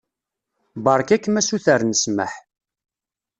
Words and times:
Beṛka-kem 0.83 1.35
asuter 1.39 1.81
n 1.83 1.93
ssmaḥ. 1.95 2.33